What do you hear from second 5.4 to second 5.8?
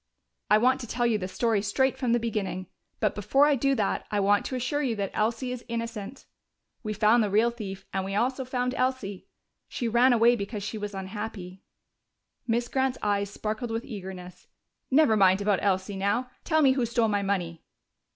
is